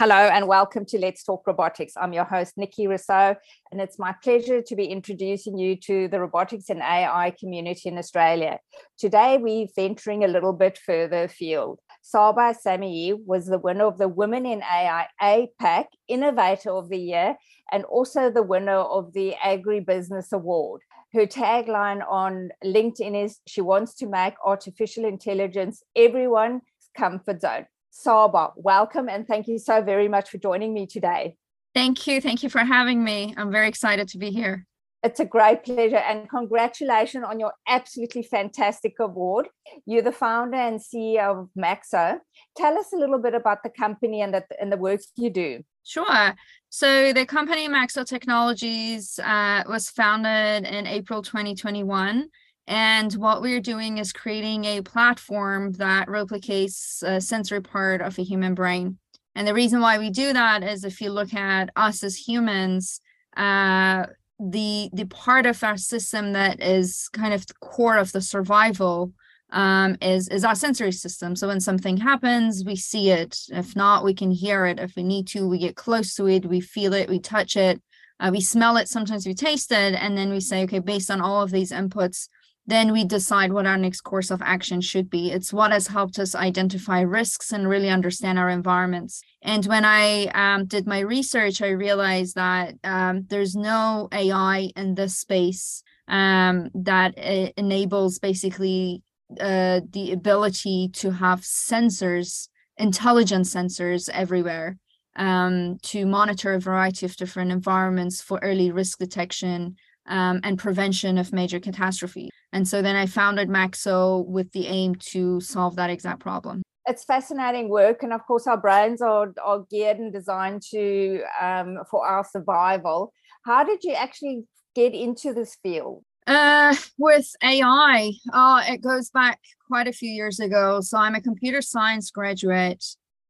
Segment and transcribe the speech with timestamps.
[0.00, 1.92] Hello and welcome to Let's Talk Robotics.
[1.94, 3.36] I'm your host, Nikki Rousseau,
[3.70, 7.98] and it's my pleasure to be introducing you to the robotics and AI community in
[7.98, 8.60] Australia.
[8.96, 11.80] Today, we're venturing a little bit further afield.
[12.02, 17.36] Saba Samiei was the winner of the Women in AI APAC Innovator of the Year
[17.70, 20.80] and also the winner of the Agribusiness Award.
[21.12, 26.62] Her tagline on LinkedIn is She wants to make artificial intelligence everyone's
[26.96, 27.66] comfort zone.
[27.90, 31.36] Saba, welcome and thank you so very much for joining me today.
[31.74, 32.20] Thank you.
[32.20, 33.34] Thank you for having me.
[33.36, 34.66] I'm very excited to be here.
[35.02, 39.48] It's a great pleasure and congratulations on your absolutely fantastic award.
[39.86, 42.18] You're the founder and CEO of MACSO.
[42.56, 45.64] Tell us a little bit about the company and the, and the work you do.
[45.84, 46.34] Sure.
[46.68, 52.28] So the company MACSO Technologies uh, was founded in April 2021
[52.70, 58.22] and what we're doing is creating a platform that replicates a sensory part of a
[58.22, 58.98] human brain.
[59.34, 63.00] And the reason why we do that is if you look at us as humans,
[63.36, 64.06] uh,
[64.40, 69.12] the the part of our system that is kind of the core of the survival
[69.52, 71.36] um, is is our sensory system.
[71.36, 73.38] So when something happens, we see it.
[73.50, 74.78] If not, we can hear it.
[74.78, 77.82] If we need to, we get close to it, we feel it, we touch it,
[78.18, 78.88] uh, we smell it.
[78.88, 82.28] Sometimes we taste it, and then we say, okay, based on all of these inputs,
[82.66, 85.30] then we decide what our next course of action should be.
[85.30, 89.22] It's what has helped us identify risks and really understand our environments.
[89.42, 94.94] And when I um, did my research, I realized that um, there's no AI in
[94.94, 97.16] this space um, that
[97.56, 99.02] enables basically
[99.40, 104.76] uh, the ability to have sensors, intelligent sensors everywhere.
[105.16, 109.74] Um, to monitor a variety of different environments for early risk detection
[110.10, 112.30] um, and prevention of major catastrophes.
[112.52, 116.62] And so then I founded MACSO with the aim to solve that exact problem.
[116.86, 121.78] It's fascinating work, and of course, our brains are, are geared and designed to um,
[121.90, 123.12] for our survival.
[123.44, 126.02] How did you actually get into this field?
[126.26, 130.80] Uh, with AI, oh, it goes back quite a few years ago.
[130.80, 132.84] So I'm a computer science graduate,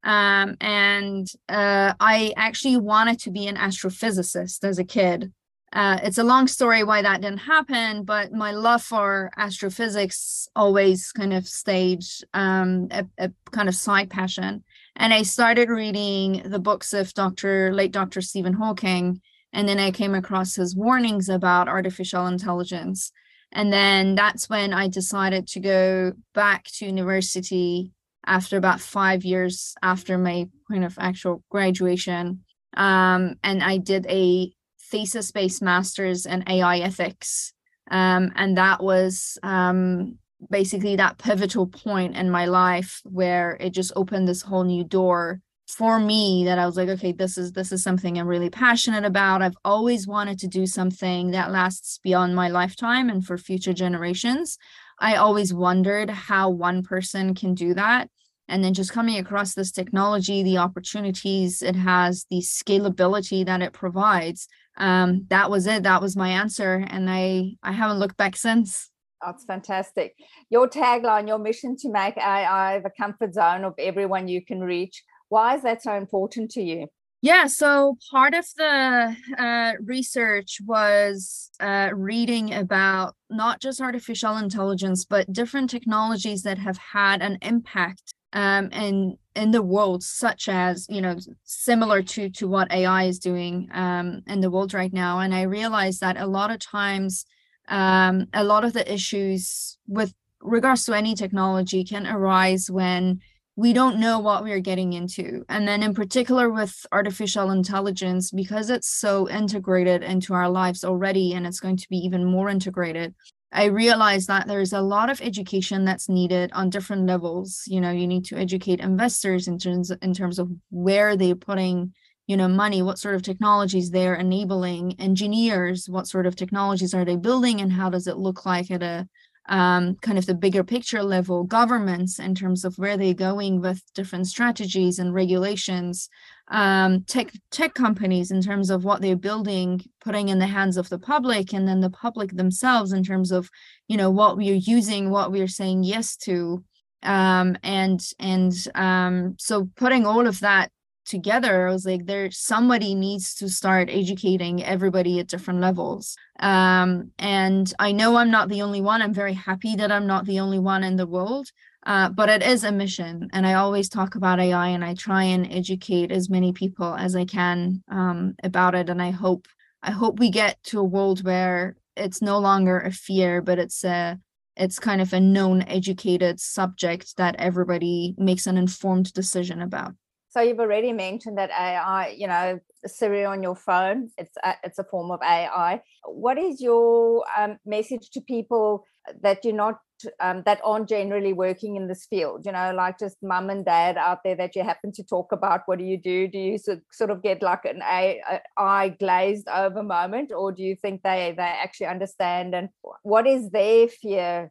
[0.05, 5.33] um, and uh, I actually wanted to be an astrophysicist as a kid.
[5.73, 11.13] Uh, it's a long story why that didn't happen, but my love for astrophysics always
[11.13, 12.03] kind of stayed
[12.35, 14.65] um, a, a, kind of side passion.
[14.97, 17.73] And I started reading the books of Dr.
[17.73, 18.21] late Dr.
[18.21, 19.21] Stephen Hawking,
[19.53, 23.13] and then I came across his warnings about artificial intelligence.
[23.53, 27.93] And then that's when I decided to go back to university
[28.27, 32.45] after about five years after my kind of actual graduation.
[32.77, 34.53] Um, and I did a
[34.91, 37.53] thesis based master's in AI ethics.
[37.91, 40.19] Um, and that was um,
[40.51, 45.41] basically that pivotal point in my life where it just opened this whole new door
[45.69, 49.05] for me that I was like, okay, this is this is something I'm really passionate
[49.05, 49.43] about.
[49.43, 54.59] I've always wanted to do something that lasts beyond my lifetime and for future generations.
[54.99, 58.11] I always wondered how one person can do that.
[58.51, 63.73] And then just coming across this technology, the opportunities it has, the scalability that it
[63.73, 65.85] provides, um, that was it.
[65.85, 68.91] That was my answer, and I I haven't looked back since.
[69.25, 70.15] That's fantastic.
[70.49, 75.05] Your tagline, your mission to make AI the comfort zone of everyone you can reach.
[75.29, 76.89] Why is that so important to you?
[77.23, 85.05] Yeah, so part of the uh, research was uh, reading about not just artificial intelligence,
[85.05, 90.87] but different technologies that have had an impact um, and in the world, such as
[90.89, 95.21] you know, similar to to what AI is doing um, in the world right now.
[95.21, 97.25] And I realized that a lot of times,
[97.69, 103.21] um, a lot of the issues with regards to any technology can arise when
[103.57, 105.45] we don't know what we're getting into.
[105.49, 111.35] And then, in particular, with artificial intelligence, because it's so integrated into our lives already,
[111.35, 113.15] and it's going to be even more integrated,
[113.53, 117.65] I realized that there's a lot of education that's needed on different levels.
[117.67, 121.93] You know, you need to educate investors in terms in terms of where they're putting,
[122.29, 127.05] you know, money, what sort of technologies they're enabling, engineers, what sort of technologies are
[127.05, 129.09] they building, and how does it look like at a
[129.49, 133.83] um, kind of the bigger picture level, governments in terms of where they're going with
[133.95, 136.09] different strategies and regulations,
[136.51, 140.89] um, tech tech companies in terms of what they're building, putting in the hands of
[140.89, 143.49] the public, and then the public themselves in terms of
[143.89, 146.65] you know what we're using, what we're saying yes to,
[147.05, 150.71] um, and and um, so putting all of that
[151.07, 156.17] together i was like there somebody needs to start educating everybody at different levels.
[156.39, 159.03] Um, and i know i'm not the only one.
[159.03, 161.49] I'm very happy that i'm not the only one in the world
[161.85, 165.25] uh, but it is a mission and i always talk about ai and i try
[165.25, 169.47] and educate as many people as i can um, about it and i hope
[169.83, 173.85] i hope we get to a world where it's no longer a fear but it's
[173.85, 174.19] a
[174.57, 179.95] it's kind of a known educated subject that everybody makes an informed decision about.
[180.29, 184.79] So you've already mentioned that ai you know siri on your phone it's a, it's
[184.79, 188.85] a form of ai what is your um, message to people
[189.23, 189.79] that you're not
[190.21, 193.99] um, that aren't generally working in this field you know like just mum and dad
[193.99, 196.27] out there that you happen to talk about what do you do?
[196.27, 201.03] Do you sort of get like an eye glazed over moment or do you think
[201.03, 202.55] they they actually understand?
[202.55, 202.69] And
[203.03, 204.51] what is their fear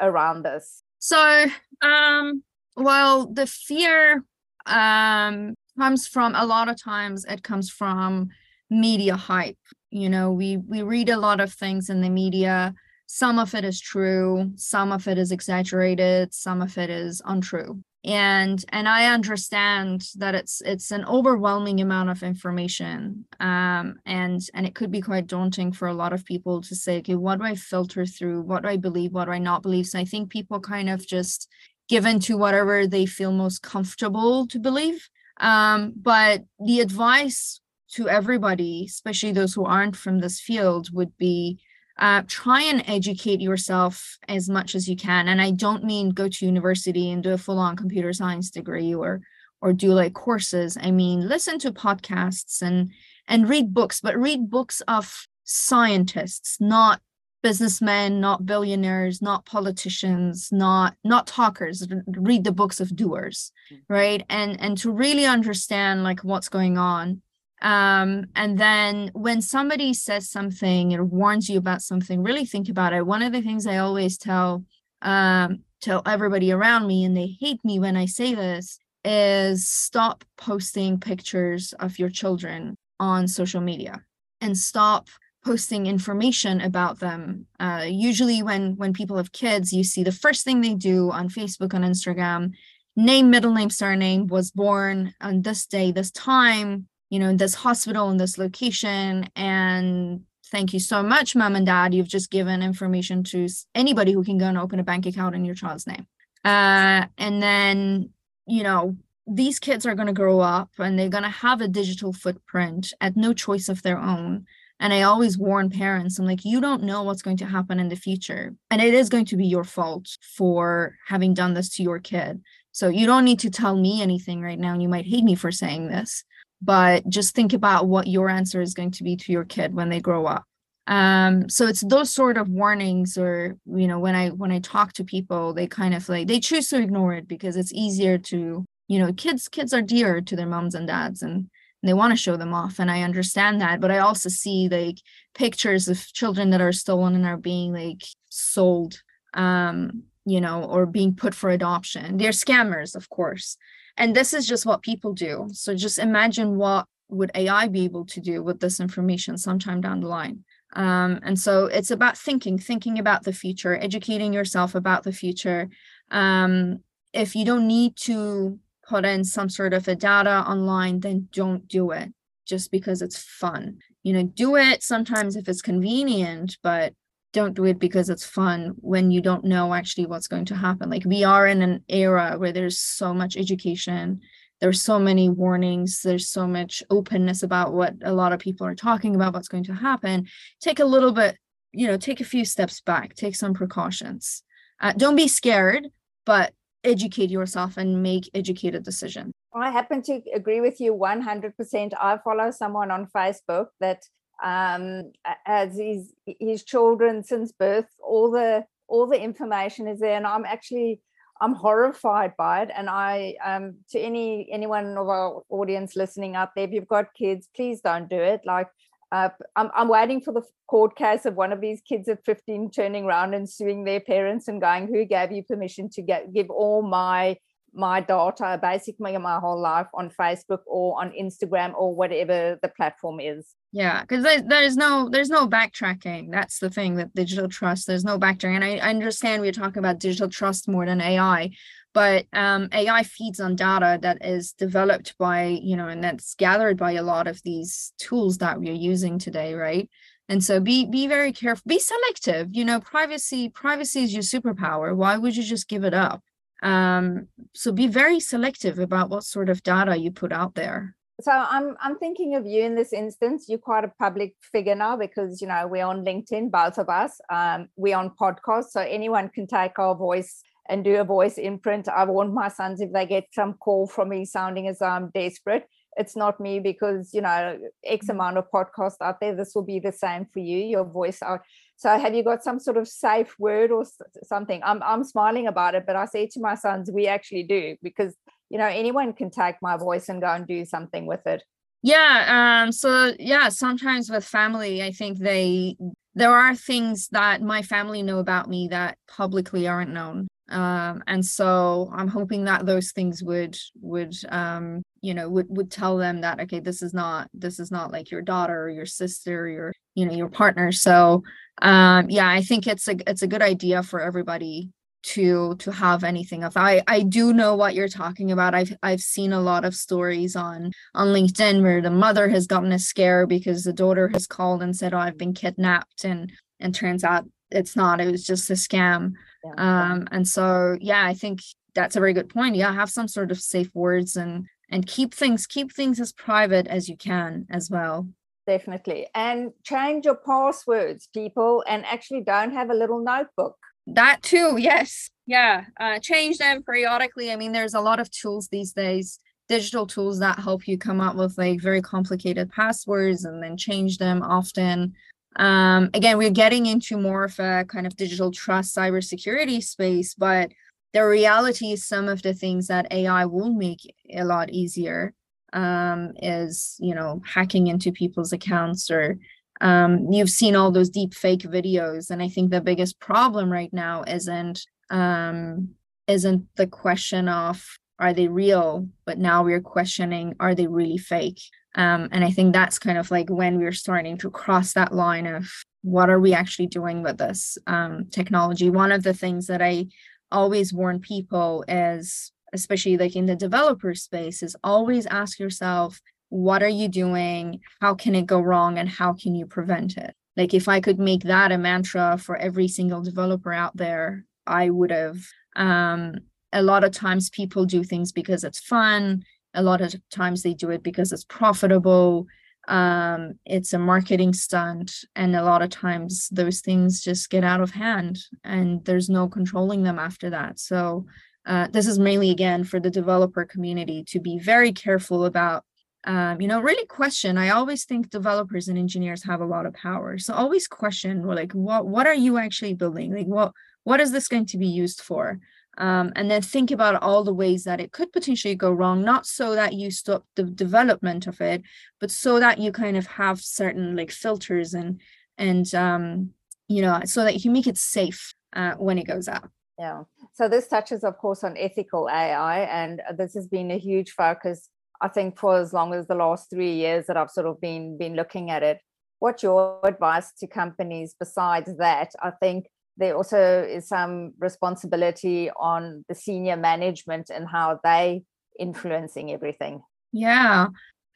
[0.00, 0.82] around this?
[0.98, 1.46] So
[1.82, 2.42] um
[2.76, 4.24] well the fear
[4.66, 8.28] um comes from a lot of times it comes from
[8.70, 9.58] media hype.
[9.90, 12.74] You know we we read a lot of things in the media
[13.10, 17.82] some of it is true some of it is exaggerated some of it is untrue.
[18.04, 24.66] And and i understand that it's it's an overwhelming amount of information um and and
[24.66, 27.44] it could be quite daunting for a lot of people to say okay what do
[27.44, 28.42] i filter through?
[28.42, 29.12] What do i believe?
[29.12, 29.86] What do i not believe?
[29.86, 31.48] So i think people kind of just
[31.88, 35.08] give into whatever they feel most comfortable to believe.
[35.40, 37.60] Um but the advice
[37.94, 41.58] to everybody especially those who aren't from this field would be
[41.98, 45.28] uh, try and educate yourself as much as you can.
[45.28, 49.20] And i don't mean go to university and do a full-on computer science degree or
[49.60, 50.78] or do like courses.
[50.80, 52.92] I mean listen to podcasts and
[53.26, 57.00] and read books but read books of scientists not
[57.42, 61.86] businessmen not billionaires not politicians not not talkers.
[62.06, 63.92] Read the books of doers mm-hmm.
[63.92, 64.24] right?
[64.28, 67.22] And and to really understand like what's going on
[67.62, 72.92] um, and then when somebody says something or warns you about something really think about
[72.92, 73.06] it.
[73.06, 74.64] One of the things i always tell
[75.02, 80.24] um, tell everybody around me and they hate me when i say this is stop
[80.36, 84.02] posting pictures of your children on social media
[84.40, 85.08] and stop
[85.44, 87.46] posting information about them.
[87.60, 91.28] Uh, usually when when people have kids you see the first thing they do on
[91.28, 92.52] facebook on instagram
[92.96, 98.10] name middle name surname was born on this day this time you know, this hospital
[98.10, 99.28] in this location.
[99.34, 101.94] And thank you so much, mom and dad.
[101.94, 105.44] You've just given information to anybody who can go and open a bank account in
[105.44, 106.06] your child's name.
[106.44, 108.10] Uh, and then,
[108.46, 108.96] you know,
[109.26, 112.92] these kids are going to grow up and they're going to have a digital footprint
[113.00, 114.46] at no choice of their own.
[114.80, 117.88] And I always warn parents, I'm like, you don't know what's going to happen in
[117.88, 118.54] the future.
[118.70, 122.40] And it is going to be your fault for having done this to your kid.
[122.70, 124.72] So you don't need to tell me anything right now.
[124.72, 126.22] And you might hate me for saying this,
[126.60, 129.88] but just think about what your answer is going to be to your kid when
[129.88, 130.44] they grow up.
[130.86, 134.94] Um so it's those sort of warnings or you know when i when i talk
[134.94, 138.64] to people they kind of like they choose to ignore it because it's easier to
[138.88, 141.50] you know kids kids are dear to their moms and dads and
[141.82, 144.96] they want to show them off and i understand that but i also see like
[145.34, 149.02] pictures of children that are stolen and are being like sold
[149.34, 152.18] um you know or being put for adoption.
[152.18, 153.56] They're scammers of course
[153.98, 155.48] and this is just what people do.
[155.52, 160.00] So just imagine what would ai be able to do with this information sometime down
[160.00, 160.44] the line.
[160.74, 165.68] Um, and so it's about thinking thinking about the future educating yourself about the future.
[166.10, 166.80] Um,
[167.12, 171.66] if you don't need to put in some sort of a data online then don't
[171.68, 172.12] do it
[172.46, 173.78] just because it's fun.
[174.02, 176.92] You know do it sometimes if it's convenient but
[177.32, 180.90] don't do it because it's fun when you don't know actually what's going to happen.
[180.90, 184.20] Like we are in an era where there's so much education.
[184.60, 186.00] There's so many warnings.
[186.02, 189.64] There's so much openness about what a lot of people are talking about what's going
[189.64, 190.26] to happen.
[190.60, 191.36] Take a little bit
[191.72, 193.14] you know take a few steps back.
[193.14, 194.42] Take some precautions.
[194.80, 195.88] Uh, don't be scared
[196.28, 196.52] but
[196.84, 199.32] educate yourself and make educated decisions.
[199.54, 204.02] I happen to agree with you 100% i follow someone on facebook that
[204.42, 205.12] um,
[205.46, 207.86] as his his children since birth.
[208.02, 211.00] All the all the information is there, and I'm actually
[211.40, 212.70] I'm horrified by it.
[212.74, 217.14] And I um, to any anyone of our audience listening out there, if you've got
[217.14, 218.42] kids, please don't do it.
[218.44, 218.68] Like
[219.10, 222.70] uh, I'm, I'm waiting for the court case of one of these kids at 15
[222.70, 226.50] turning around and suing their parents and going, "Who gave you permission to get give
[226.50, 227.38] all my
[227.78, 233.20] my data, basically my whole life on Facebook or on Instagram or whatever the platform
[233.20, 233.54] is.
[233.72, 236.30] Yeah, because there's no there's no backtracking.
[236.30, 237.86] That's the thing that digital trust.
[237.86, 238.56] There's no backtracking.
[238.56, 241.50] And I, I understand we're talking about digital trust more than AI,
[241.94, 246.76] but um, ai feeds on data that is developed by you know and that's gathered
[246.76, 249.90] by a lot of these tools that we're using today right
[250.28, 254.94] and so be be very careful be selective you know privacy privacy is your superpower
[254.94, 256.22] why would you just give it up
[256.62, 261.32] um, so be very selective about what sort of data you put out there so
[261.32, 263.46] I'm I'm thinking of you in this instance.
[263.48, 267.20] You're quite a public figure now because you know we're on LinkedIn, both of us.
[267.28, 271.88] Um, we're on podcasts, so anyone can take our voice and do a voice imprint.
[271.88, 275.64] I warned my sons if they get some call from me sounding as I'm desperate,
[275.98, 278.16] it's not me because you know X mm-hmm.
[278.16, 279.34] amount of podcasts out there.
[279.34, 280.58] This will be the same for you.
[280.58, 281.40] Your voice out.
[281.76, 283.84] So have you got some sort of safe word or
[284.22, 284.60] something?
[284.64, 288.14] I'm I'm smiling about it, but I say to my sons, we actually do because
[288.50, 291.42] you know anyone can take my voice and go and do something with it
[291.82, 295.76] yeah um so yeah sometimes with family i think they
[296.14, 301.24] there are things that my family know about me that publicly aren't known um and
[301.24, 306.20] so i'm hoping that those things would would um you know would would tell them
[306.22, 309.48] that okay this is not this is not like your daughter or your sister or
[309.48, 310.72] your you know your partner.
[310.72, 311.22] So
[311.60, 314.70] um yeah i think it's a it's a good idea for everybody
[315.02, 318.54] to to have anything of i i do know what you're talking about.
[318.54, 322.72] I've i've seen a lot of stories on on linkedin where the mother has gotten
[322.72, 326.74] a scare because the daughter has called and said oh i've been kidnapped and and
[326.74, 329.12] turns out it's not it was just a scam.
[329.44, 329.90] Yeah.
[329.90, 331.40] um and so yeah i think
[331.74, 332.56] that's a very good point.
[332.56, 336.66] Yeah have some sort of safe words and and keep things keep things as private
[336.66, 338.08] as you can as well.
[338.46, 339.08] Definitely.
[339.14, 343.56] And change your passwords people and actually don't have a little notebook.
[343.86, 345.10] That too yes.
[345.26, 347.30] Yeah uh, change them periodically.
[347.30, 351.00] I mean there's a lot of tools these days digital tools that help you come
[351.00, 354.94] up with like very complicated passwords and then change them often.
[355.36, 360.50] Um, again we're getting into more of a kind of digital trust cybersecurity space but
[360.92, 365.14] the reality is some of the things that ai will make a lot easier
[365.52, 369.18] um, is you know hacking into people's accounts or
[369.60, 373.72] um, you've seen all those deep fake videos and i think the biggest problem right
[373.72, 375.70] now isn't um,
[376.06, 377.64] isn't the question of
[377.98, 378.88] are they real?
[379.04, 381.40] But now we're questioning are they really fake?
[381.74, 385.26] Um, and i think that's kind of like when we're starting to cross that line
[385.26, 385.46] of
[385.82, 387.58] what are we actually doing with this?
[387.66, 389.86] Um, technology one of the things that i
[390.30, 396.62] always warn people is especially like in the developer space is always ask yourself what
[396.62, 397.60] are you doing?
[397.80, 400.14] How can it go wrong and how can you prevent it?
[400.38, 404.70] Like if i could make that a mantra for every single developer out there i
[404.70, 405.18] would have
[405.56, 406.14] um,
[406.52, 410.54] a lot of times people do things because it's fun a lot of times they
[410.54, 412.26] do it because it's profitable
[412.68, 417.62] um, it's a marketing stunt and a lot of times those things just get out
[417.62, 420.60] of hand and there's no controlling them after that.
[420.60, 421.06] So
[421.46, 425.64] uh, this is mainly again for the developer community to be very careful about
[426.06, 427.38] um, you know really question.
[427.38, 431.52] I always think developers and engineers have a lot of power so always question like
[431.52, 433.14] what what are you actually building?
[433.14, 433.52] Like what
[433.84, 435.40] what is this going to be used for
[435.78, 439.26] um, and then think about all the ways that it could potentially go wrong not
[439.26, 441.62] so that you stop the development of it
[442.00, 445.00] but so that you kind of have certain like filters and
[445.38, 446.30] and um,
[446.68, 450.02] you know so that you make it safe uh, when it goes out yeah
[450.34, 454.68] so this touches of course on ethical ai and this has been a huge focus
[455.00, 457.96] I think for as long as the last three years that I've sort of been
[457.96, 458.80] been looking at it.
[459.20, 462.12] What's your advice to companies besides that?
[462.22, 462.66] I think
[462.98, 468.22] there also is some responsibility on the senior management and how they
[468.58, 469.80] influencing everything.
[470.12, 470.66] Yeah.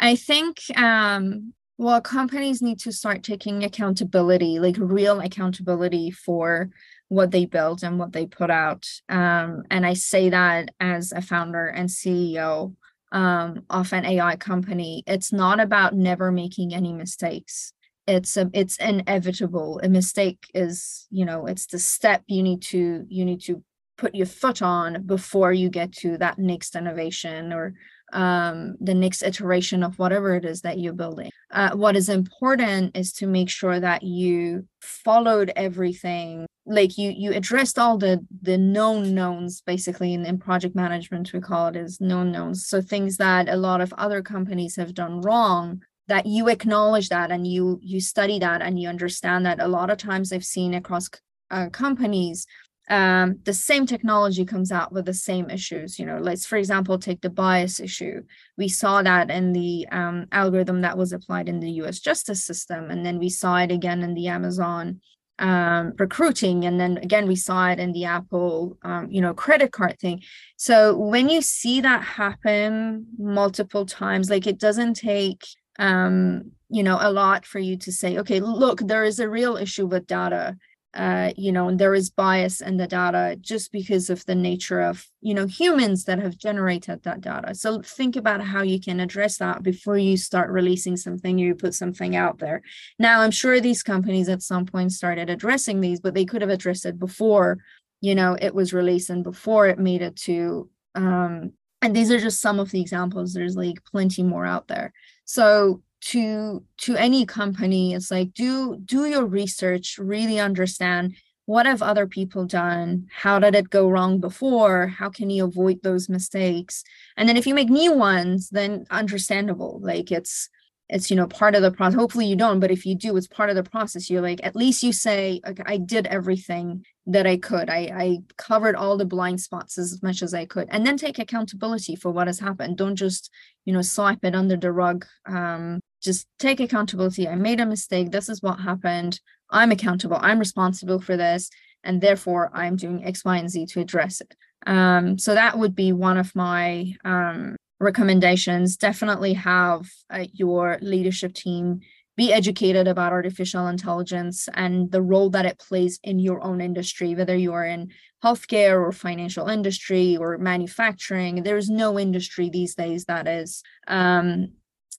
[0.01, 6.71] I think um well companies need to start taking accountability, like real accountability for
[7.09, 8.87] what they build and what they put out.
[9.09, 12.75] Um, and I say that as a founder and CEO
[13.13, 17.75] um, of an AI company, it's not about never making any mistakes.
[18.07, 19.81] It's a, it's inevitable.
[19.83, 23.63] A mistake is, you know, it's the step you need to you need to
[23.97, 27.75] put your foot on before you get to that next innovation or
[28.13, 31.31] um, the next iteration of whatever it is that you're building.
[31.51, 37.33] Uh, what is important is to make sure that you followed everything like you you
[37.33, 42.01] addressed all the the known knowns basically in, in project management we call it as
[42.01, 46.49] known knowns so things that a lot of other companies have done wrong that you
[46.49, 50.33] acknowledge that and you you study that and you understand that a lot of times
[50.33, 51.09] i've seen across
[51.51, 52.47] uh, companies
[52.91, 56.99] um, the same technology comes out with the same issues you know let's for example
[56.99, 58.23] take the bias issue.
[58.59, 62.91] We saw that in the um, algorithm that was applied in the us justice system
[62.91, 65.01] and then we saw it again in the amazon
[65.39, 69.73] um, recruiting and then again we saw it in the apple um, you know credit
[69.73, 70.23] card thing.
[70.57, 75.43] So when you see that happen multiple times like it doesn't take
[75.79, 79.57] um, you know a lot for you to say okay look there is a real
[79.57, 80.57] issue with data
[80.95, 85.07] uh, you know, there is bias in the data just because of the nature of,
[85.23, 87.55] you know, humans that have generated that data.
[87.55, 91.75] So think about how you can address that before you start releasing something, you put
[91.75, 92.61] something out there.
[92.99, 96.51] Now, I'm sure these companies at some point started addressing these, but they could have
[96.51, 97.59] addressed it before,
[98.03, 101.53] you know, it was released and before it made it to, um,
[101.83, 103.35] and these are just some of the examples.
[103.35, 104.93] There's like plenty more out there.
[105.25, 111.15] So to to any company it's like do do your research really understand
[111.47, 115.81] what have other people done how did it go wrong before how can you avoid
[115.83, 116.83] those mistakes
[117.17, 120.49] and then if you make new ones then understandable like it's
[120.93, 121.99] it's you know part of the process.
[121.99, 124.09] Hopefully you don't but if you do it's part of the process.
[124.11, 127.69] You're like at least you say okay, i did everything that i could.
[127.71, 130.69] I i covered all the blind spots as much as i could.
[130.71, 132.77] And then take accountability for what has happened.
[132.77, 133.31] Don't just
[133.65, 135.07] you know swipe it under the rug.
[135.27, 137.29] Um just take accountability.
[137.29, 138.11] I made a mistake.
[138.11, 139.21] This is what happened.
[139.51, 140.19] I'm accountable.
[140.21, 141.51] I'm responsible for this
[141.85, 144.37] and therefore i'm doing x y and z to address it.
[144.67, 148.77] Um, so that would be one of my um, recommendations.
[148.77, 151.81] Definitely have uh, your leadership team
[152.17, 157.15] be educated about artificial intelligence and the role that it plays in your own industry
[157.15, 157.91] whether you're in
[158.23, 161.43] healthcare or financial industry or manufacturing.
[161.43, 164.53] There's no industry these days that is um,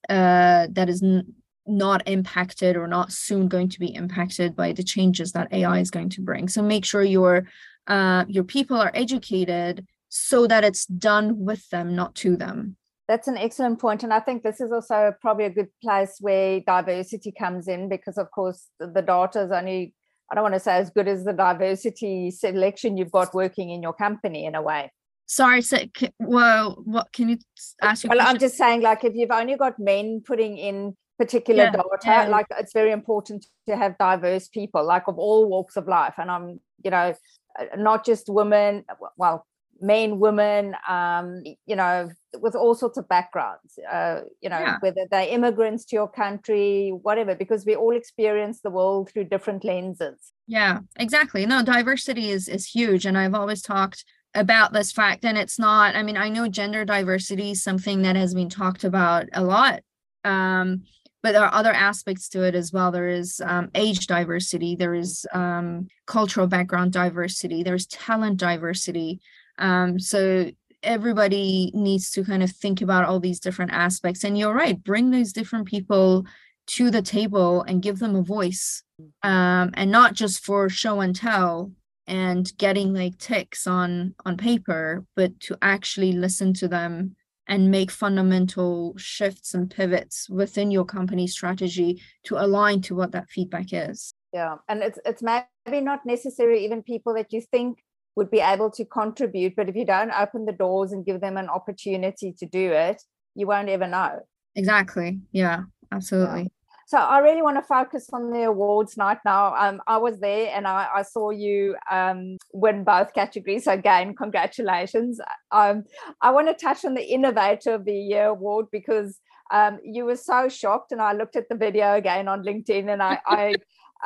[0.10, 1.34] uh, that is n-
[1.66, 5.92] not impacted or not soon going to be impacted by the changes that ai is
[5.92, 6.50] going to bring.
[6.50, 7.48] So make sure your
[7.88, 9.86] uh, your people are educated
[10.16, 12.78] so that it's done with them, not to them.
[13.08, 14.04] That's an excellent point.
[14.04, 18.20] And I think this is also probably a good place where diversity comes in because,
[18.20, 19.96] of course, the data is only,
[20.32, 23.82] I don't want to say as good as the diversity selection you've got working in
[23.82, 24.92] your company in a way.
[25.26, 25.80] Sorry, so,
[26.20, 27.38] well, what can you
[27.82, 28.08] ask?
[28.08, 31.88] Well, I'm just saying, like, if you've only got men putting in particular yeah, data,
[32.06, 32.28] yeah.
[32.28, 36.14] like, it's very important to have diverse people, like, of all walks of life.
[36.20, 37.16] And I'm, you know,
[37.60, 38.86] uh, not just women,
[39.18, 39.48] well,
[39.84, 44.78] men, women, um, you know, with all sorts of backgrounds, uh, you know, yeah.
[44.80, 49.66] whether they're immigrants to your country, whatever, because we all experience the world through different
[49.66, 50.32] lenses.
[50.48, 51.46] Yeah, exactly.
[51.46, 55.96] No, diversity is is huge, and I've always talked about this fact, and it's not.
[55.96, 59.82] I mean, I know gender diversity is something that has been talked about a lot.
[60.24, 60.84] Um,
[61.22, 62.92] but there are other aspects to it as well.
[62.92, 69.22] There is um, age diversity, there is um, cultural background diversity, there's talent diversity.
[69.60, 74.24] Um, so everybody needs to kind of think about all these different aspects.
[74.24, 76.26] And you're right, bring those different people
[76.66, 78.84] to the table and give them a voice.
[79.22, 81.72] Um, and not just for show and tell
[82.08, 87.16] and getting like ticks on on paper, but to actually listen to them
[87.48, 93.30] and make fundamental shifts and pivots within your company strategy to align to what that
[93.30, 94.14] feedback is.
[94.32, 97.80] Yeah, and it's it's maybe not necessarily even people that you think
[98.16, 99.56] would be able to contribute.
[99.56, 103.02] But if you don't open the doors and give them an opportunity to do it,
[103.36, 104.20] you won't ever know.
[104.56, 105.20] Exactly.
[105.32, 106.44] Yeah, absolutely.
[106.44, 106.48] Yeah.
[106.86, 109.56] So I really want to focus on the awards night now.
[109.56, 113.64] Um, I was there and I, I saw you um, win both categories.
[113.64, 115.20] So again, congratulations.
[115.52, 115.86] Um,
[116.22, 120.18] I want to touch on the Innovator of the Year award because um, you were
[120.18, 120.92] so shocked.
[120.92, 123.56] And I looked at the video again on LinkedIn and I, I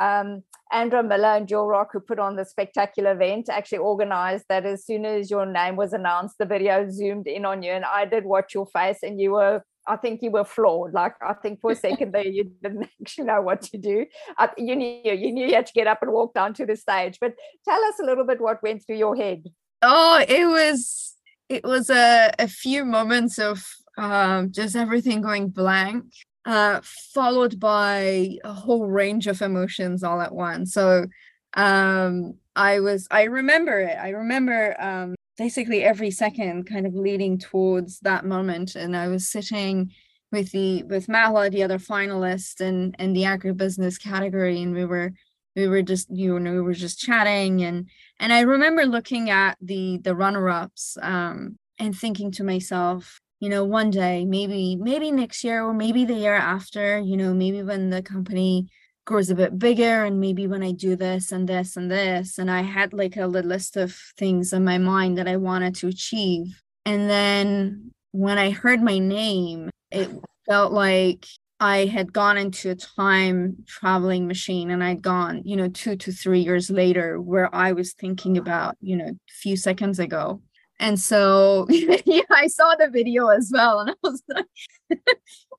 [0.72, 4.84] Andrew Miller and Jill Rock, who put on the spectacular event, actually organized that as
[4.84, 7.72] soon as your name was announced, the video zoomed in on you.
[7.72, 10.92] And I did watch your face, and you were, I think you were floored.
[10.92, 14.06] Like, I think for a second there, you didn't actually know what to do.
[14.36, 16.76] I, you knew, you knew you had to get up and walk down to the
[16.76, 17.18] stage.
[17.20, 17.34] But
[17.66, 19.44] tell us a little bit what went through your head.
[19.80, 21.14] Oh, it was,
[21.48, 23.64] it was a, a few moments of
[23.96, 26.04] um, just everything going blank
[26.48, 26.80] uh,
[27.12, 30.72] followed by a whole range of emotions all at once.
[30.72, 31.04] So
[31.52, 33.98] um, I was, I remember it.
[33.98, 38.76] I remember um, basically every second kind of leading towards that moment.
[38.76, 39.92] And I was sitting
[40.32, 45.12] with the with Mala, the other finalist, in in the agribusiness category, and we were
[45.54, 47.88] we were just you know we were just chatting and
[48.20, 53.48] and I remember looking at the the runner ups um, and thinking to myself, you
[53.48, 57.62] know one day maybe maybe next year or maybe the year after you know maybe
[57.62, 58.66] when the company
[59.04, 62.50] grows a bit bigger and maybe when i do this and this and this and
[62.50, 66.62] i had like a list of things in my mind that i wanted to achieve
[66.84, 70.10] and then when i heard my name it
[70.46, 71.26] felt like
[71.60, 76.12] I had gone into a time traveling machine and I'd gone, you know, two to
[76.12, 80.40] three years later where I was thinking about, you know, a few seconds ago.
[80.80, 83.80] And so yeah, I saw the video as well.
[83.80, 84.46] And I was like,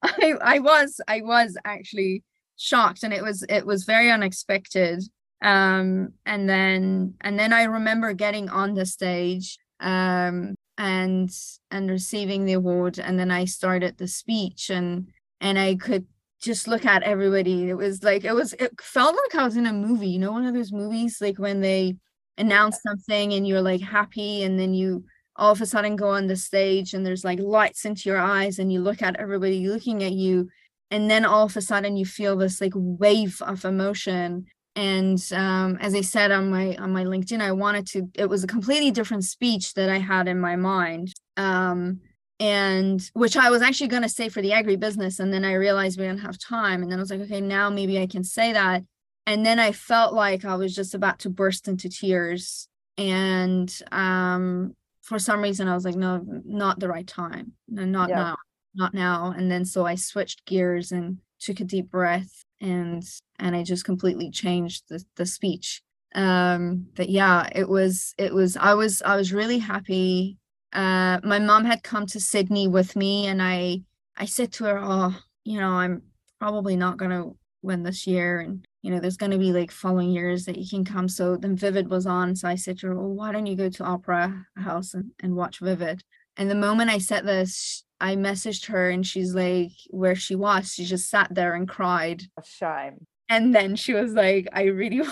[0.04, 2.24] I, I was, I was actually
[2.58, 5.04] shocked and it was, it was very unexpected.
[5.42, 11.30] Um, and then, and then I remember getting on the stage, um, and,
[11.72, 13.00] and receiving the award.
[13.00, 15.10] And then I started the speech and,
[15.42, 16.06] and I could
[16.42, 17.70] just look at everybody.
[17.70, 20.32] It was like it was it felt like I was in a movie, you know,
[20.32, 21.98] one of those movies like when they
[22.39, 25.04] announce something and you're like happy and then you
[25.36, 28.60] all of a sudden go on the stage and there's like lights into your eyes
[28.60, 30.49] and you look at everybody looking at you
[30.91, 35.78] and then all of a sudden you feel this like wave of emotion and um,
[35.82, 38.91] as i said on my on my linkedin i wanted to it was a completely
[38.91, 41.99] different speech that i had in my mind um,
[42.39, 45.19] and which I was actually going to say for the agribusiness.
[45.19, 46.82] And then I realized we didn't have time.
[46.82, 48.84] And then I was like, okay, now maybe I can say that.
[49.30, 52.68] And then I felt like I was just about to burst into tears.
[52.98, 57.54] And um, for some reason, I was like, no, not the right time.
[57.68, 58.15] No, not yeah.
[58.15, 58.38] now,
[58.74, 59.32] not now.
[59.38, 63.04] And then so I switched gears and took a deep breath and
[63.38, 65.84] and I just completely changed the, the speech.
[66.15, 70.39] Um, but yeah, it was it was I was I was really happy
[70.74, 73.82] uh, my mom had come to Sydney with me, and I
[74.15, 76.04] I said to her, "Oh, you know, I'm
[76.39, 80.46] probably not gonna win this year, and you know, there's gonna be like following years
[80.46, 83.13] that you can come." So then Vivid was on, so I said to her, "Well,
[83.13, 86.04] why don't you go to Opera House and, and watch Vivid?"
[86.38, 90.74] And the moment I said this, I messaged her, and she's like, where she was,
[90.74, 92.24] she just sat there and cried.
[92.38, 93.06] A shame.
[93.28, 95.08] And then she was like, "I really."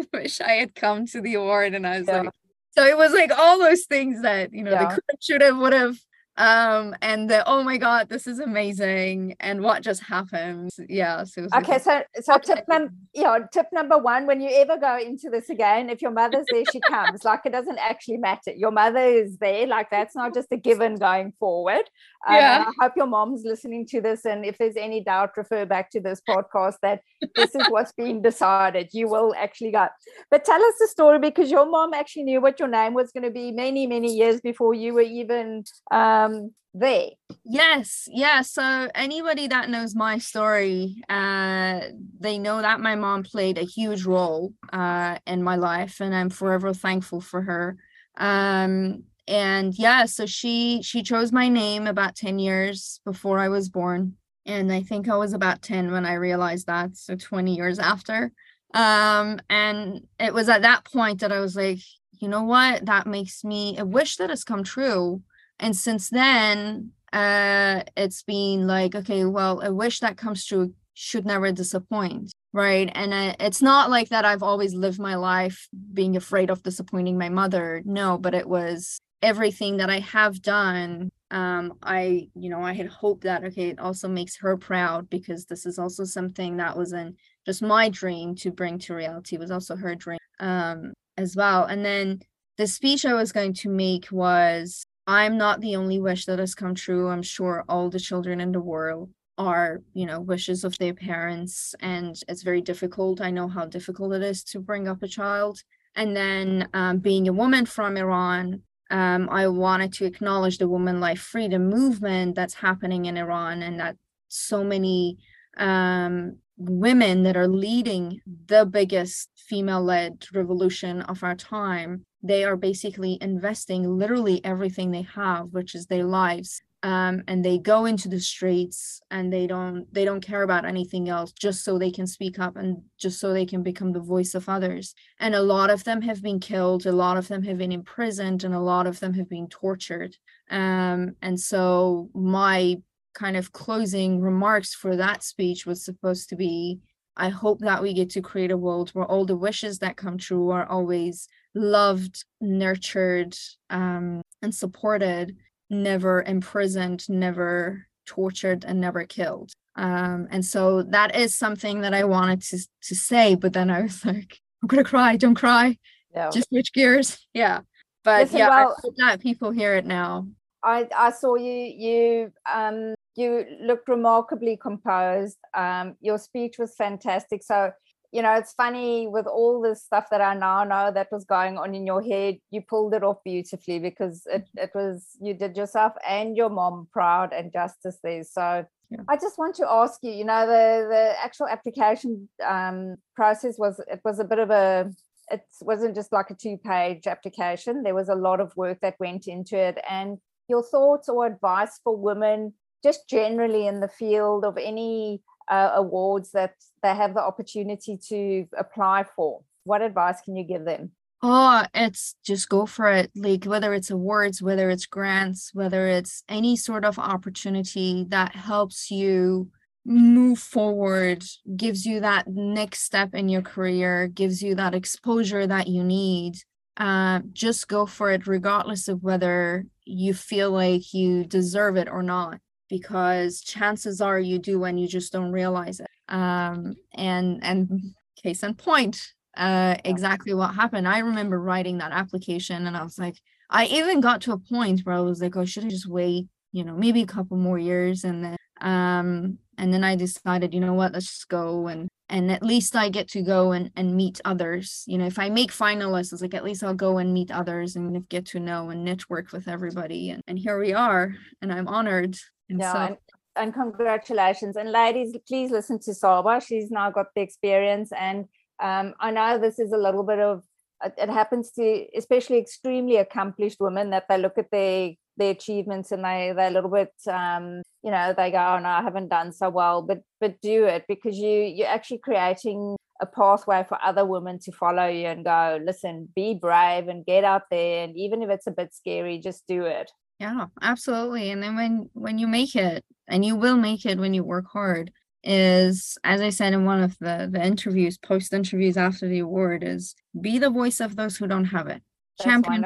[0.12, 1.74] wish I had come to the award.
[1.74, 2.22] And I was yeah.
[2.22, 2.30] like,
[2.76, 4.96] so it was like all those things that you know yeah.
[4.96, 5.96] the should have would have
[6.40, 11.46] um and the oh my god this is amazing and what just happened yeah so
[11.54, 15.48] okay so so tip number yeah tip number one when you ever go into this
[15.50, 17.24] again if your mother's there she comes.
[17.24, 18.52] Like it doesn't actually matter.
[18.52, 19.66] Your mother is there.
[19.66, 21.84] Like that's not just a given going forward.
[22.28, 22.64] Um, yeah.
[22.66, 26.00] i hope your mom's listening to this and if there's any doubt refer back to
[26.00, 27.00] this podcast that
[27.34, 28.90] this is what's being decided.
[28.92, 29.86] You will actually go.
[30.30, 33.24] But tell us the story because your mom actually knew what your name was going
[33.24, 37.16] to be many many years before you were even um um they.
[37.44, 41.80] Yes yeah so anybody that knows my story uh
[42.20, 46.30] they know that my mom played a huge role uh in my life and i'm
[46.30, 47.76] forever thankful for her.
[48.16, 53.68] Um and yeah so she she chose my name about 10 years before i was
[53.68, 54.14] born
[54.46, 58.32] and i think i was about 10 when i realized that so 20 years after.
[58.74, 61.80] Um and it was at that point that i was like
[62.20, 62.84] you know what?
[62.86, 65.22] That makes me a wish that has come true
[65.60, 71.24] and since then uh it's been like okay well a wish that comes true should
[71.24, 72.90] never disappoint right?
[72.96, 77.16] And uh, it's not like that i've always lived my life being afraid of disappointing
[77.16, 82.62] my mother no but it was everything that i have done um i you know
[82.62, 86.56] i had hoped that okay it also makes her proud because this is also something
[86.56, 87.14] that wasn't
[87.46, 91.64] just my dream to bring to reality it was also her dream um as well.
[91.64, 92.20] And then
[92.56, 96.54] the speech i was going to make was I'm not the only wish that has
[96.54, 97.08] come true.
[97.08, 101.74] I'm sure all the children in the world are, you know, wishes of their parents,
[101.80, 103.20] and it's very difficult.
[103.20, 105.64] I know how difficult it is to bring up a child.
[105.96, 111.00] And then, um, being a woman from Iran, um, I wanted to acknowledge the woman
[111.00, 113.96] life freedom movement that's happening in Iran, and that
[114.28, 115.18] so many
[115.56, 122.56] um, women that are leading the biggest female led revolution of our time they are
[122.56, 128.08] basically investing literally everything they have which is their lives um, and they go into
[128.08, 132.06] the streets and they don't they don't care about anything else just so they can
[132.06, 134.94] speak up and just so they can become the voice of others.
[135.18, 138.44] And a lot of them have been killed a lot of them have been imprisoned
[138.44, 140.16] and a lot of them have been tortured.
[140.50, 142.78] Um, and so my
[143.14, 146.80] kind of closing remarks for that speech was supposed to be
[147.16, 150.16] I hope that we get to create a world where all the wishes that come
[150.16, 153.36] true are always loved, nurtured,
[153.68, 155.36] um, and supported,
[155.68, 159.52] never imprisoned, never tortured, and never killed.
[159.76, 163.82] Um, and so that is something that I wanted to to say, but then I
[163.82, 165.76] was like, I'm gonna cry, don't cry.
[166.14, 166.30] No.
[166.32, 167.18] Just switch gears.
[167.34, 167.60] Yeah.
[168.02, 170.26] But Listen, yeah, well, I hope that people hear it now.
[170.62, 175.38] I, I saw you you um you looked remarkably composed.
[175.54, 177.42] Um, your speech was fantastic.
[177.42, 177.72] So
[178.12, 181.58] you know, it's funny with all this stuff that I now know that was going
[181.58, 184.64] on in your head, you pulled it off beautifully because it, mm-hmm.
[184.64, 188.24] it was, you did yourself and your mom proud and justice there.
[188.24, 189.04] So Yeah.
[189.08, 193.80] I just want to ask you, you know, the the actual application um, process was
[193.86, 194.90] it was a bit of a
[195.30, 197.84] it wasn't just like a two page application.
[197.84, 199.78] There was a lot of work that went into it.
[199.88, 200.18] And
[200.48, 206.30] your thoughts or advice for women, just generally in the field of any uh, awards
[206.32, 209.42] that they have the opportunity to apply for?
[209.64, 210.92] What advice can you give them?
[211.22, 213.10] Oh, it's just go for it.
[213.14, 218.90] Like whether it's awards, whether it's grants, whether it's any sort of opportunity that helps
[218.90, 219.50] you
[219.84, 221.24] move forward,
[221.56, 226.36] gives you that next step in your career, gives you that exposure that you need.
[226.76, 232.02] Uh, just go for it, regardless of whether you feel like you deserve it or
[232.02, 232.38] not,
[232.70, 235.90] because chances are you do and you just don't realize it.
[236.08, 240.88] Um, and and case in point, uh, exactly what happened.
[240.88, 243.16] I remember writing that application, and I was like,
[243.50, 246.28] I even got to a point where I was like, oh, should I just wait?
[246.52, 250.60] You know, maybe a couple more years, and then um and then i decided you
[250.60, 253.96] know what let's just go and and at least i get to go and, and
[253.96, 257.14] meet others you know if i make finalists it's like at least i'll go and
[257.14, 261.14] meet others and get to know and network with everybody and, and here we are
[261.40, 262.16] and i'm honored
[262.50, 262.96] and yeah, so and,
[263.36, 264.56] and congratulations.
[264.56, 266.40] And ladies please listen to saba.
[266.46, 267.90] She's now got the experience.
[267.92, 268.26] And
[268.60, 270.42] um, i know this is a little bit of
[270.82, 276.02] it happens to especially extremely accomplished women that they look at their their achievements and
[276.02, 279.32] they they're a little bit um, you know they go oh no i haven't done
[279.32, 279.82] so well.
[279.82, 284.52] But but do it because you you're actually creating a pathway for other women to
[284.52, 287.84] follow you and go listen be brave and get out there.
[287.84, 291.90] And even if it's a bit scary just do it yeah absolutely and then when
[291.94, 294.92] when you make it and you will make it when you work hard
[295.24, 299.64] is as i said in one of the the interviews post interviews after the award
[299.64, 301.82] is be the voice of those who don't have it
[302.18, 302.64] That's champion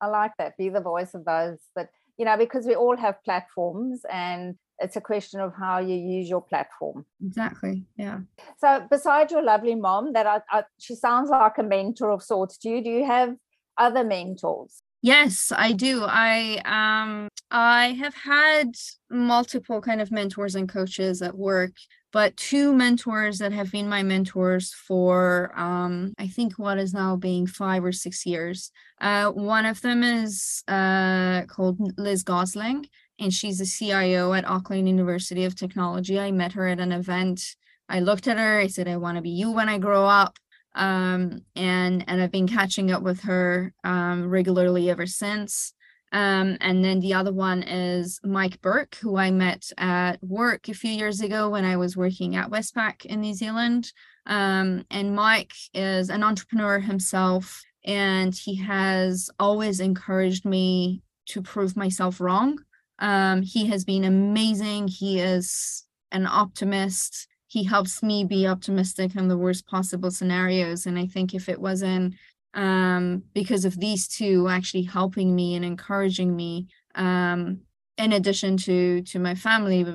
[0.00, 0.56] I like that.
[0.56, 4.96] Be the voice of those that, you know, because we all have platforms and it's
[4.96, 7.06] a question of how you use your platform.
[7.24, 8.20] exactly yeah
[8.58, 12.58] So, besides your lovely mom, that I, I, she sounds like a mentor of sorts
[12.58, 13.36] to you, do you have
[13.78, 14.82] other mentors?
[15.06, 16.02] Yes, I do.
[16.04, 18.72] I um I have had
[19.08, 21.70] multiple kind of mentors and coaches at work,
[22.12, 27.14] but two mentors that have been my mentors for um I think what is now
[27.14, 28.72] being 5 or 6 years.
[29.00, 32.86] Uh one of them is uh called Liz Gosling
[33.20, 36.18] and she's a CIO at Auckland University of Technology.
[36.18, 37.54] I met her at an event.
[37.88, 40.36] I looked at her, I said I want to be you when I grow up
[40.76, 45.72] um, and and I've been catching up with her um, regularly ever since.
[46.12, 50.74] Um, and then the other one is Mike Burke, who I met at work a
[50.74, 53.92] few years ago when I was working at Westpac in New Zealand.
[54.26, 61.76] Um, and Mike is an entrepreneur himself, and he has always encouraged me to prove
[61.76, 62.60] myself wrong.
[62.98, 64.88] Um, he has been amazing.
[64.88, 67.26] He is an optimist
[67.56, 70.84] he helps me be optimistic in the worst possible scenarios.
[70.84, 72.14] And i think if it wasn't
[72.52, 77.60] um, because of these two actually helping me and encouraging me um,
[77.96, 79.86] in addition to to my family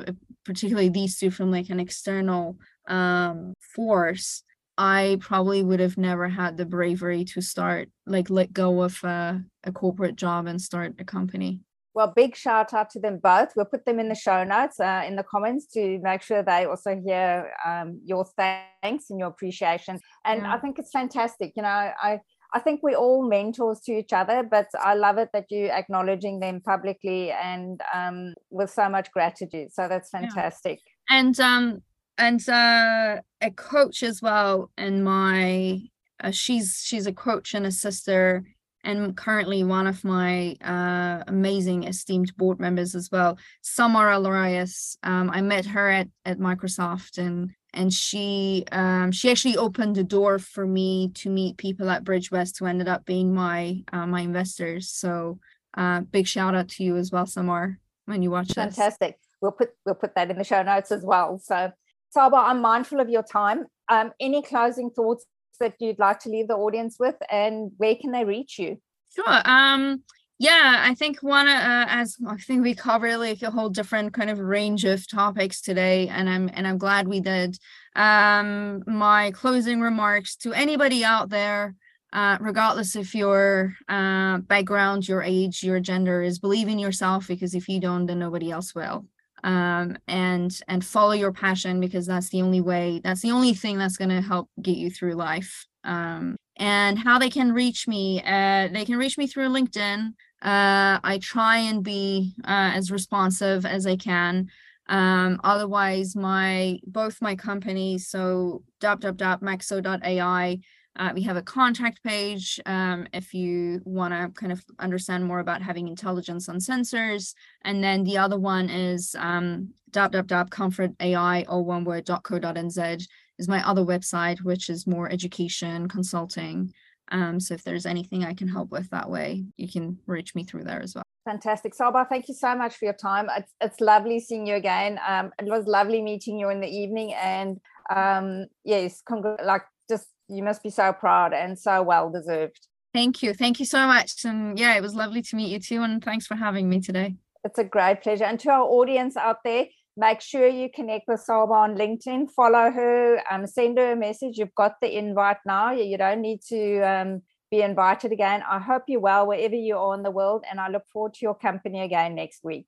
[0.44, 4.44] particularly these two from like an external um, force
[4.80, 9.40] i probably would have never had the bravery to start like let go of a,
[9.66, 11.60] a corporate job and start a company
[11.94, 13.50] Well, big shout out to them both.
[13.56, 16.66] We'll put them in the show notes, uh, in the comments to make sure they
[16.66, 20.00] also hear um, your thanks and your appreciation.
[20.26, 20.54] And Yeah.
[20.54, 21.54] I think it's fantastic.
[21.56, 22.20] You know, I
[22.54, 26.42] I think we're all mentors to each other, but I love it that you're acknowledging
[26.42, 29.72] them publicly and um, with so much gratitude.
[29.74, 30.20] So that's Yeah.
[30.22, 30.80] fantastic.
[31.10, 31.82] and um
[32.18, 35.80] and uh a coach as well and my
[36.24, 38.44] uh, she's she's a coach and a sister
[38.84, 44.98] and currently one of my uh amazing esteemed board members as well samara Larias.
[45.04, 50.04] um i met her at at microsoft and and she um she actually opened the
[50.04, 54.06] door for me to meet people at bridge west who ended up being my uh,
[54.08, 55.40] my investors so
[55.76, 59.18] uh big shout out to you as well samar when you watch this Fantastic.
[59.42, 61.40] We'll put we'll put that in the show notes as well.
[61.40, 61.72] So
[62.10, 63.66] Saba, I'm mindful of your time.
[63.90, 65.26] Um, any closing thoughts
[65.60, 68.80] that you'd like to leave the audience with and where can they reach you?
[69.16, 69.42] Sure.
[69.46, 70.04] Um,
[70.42, 74.32] yeah, I think one uh, as I think we covered like a whole different kind
[74.32, 77.60] of range of topics today, and I'm and I'm glad we did.
[77.96, 81.76] Um, my closing remarks to anybody out there,
[82.12, 87.54] uh, regardless of your uh, background, your age, your gender, is believe in yourself because
[87.54, 89.06] if you don't, then nobody else will.
[89.44, 93.02] Um, and and follow your passion because that's the only way.
[93.04, 95.66] That's the only thing that's going to help get you through life.
[95.84, 100.10] Um, and how they can reach me uh, they can reach me through linkedin
[100.44, 104.48] uh, i try and be uh, as responsive as i can
[104.88, 110.60] Um, otherwise, my both my companies, so www.macso.ai,
[110.98, 115.40] uh, we have a contact page um, if you want to kind of understand more
[115.40, 117.34] about having intelligence on sensors.
[117.64, 123.08] And then the other one is um, www.comfortai, or one word, .co.nz
[123.40, 126.74] is my other website, which is more education consulting.
[127.12, 130.44] Um, so if there's anything I can help with that way, you can reach me
[130.44, 131.04] through there as well.
[131.26, 131.74] Fantastic.
[131.74, 133.30] Saba, thank you so much for your time.
[133.38, 135.00] It's, it's lovely seeing you again.
[135.08, 137.14] Um, it was lovely meeting you in the evening.
[137.14, 137.60] And
[137.94, 142.68] um, yes, congr- like just you must be so proud and so well deserved.
[142.94, 143.34] Thank you.
[143.34, 144.26] Thank you so much.
[144.26, 145.82] And yeah, it was lovely to meet you too.
[145.82, 147.16] And thanks for having me today.
[147.44, 148.26] It's a great pleasure.
[148.26, 149.68] And to our audience out there,
[149.98, 154.38] make sure you connect with Saba on LinkedIn, follow her, um, send her a message.
[154.38, 155.72] You've got the invite now.
[155.72, 158.44] You don't need to um, be invited again.
[158.50, 161.20] I hope you're well wherever you are in the world, and I look forward to
[161.22, 162.68] your company again next week.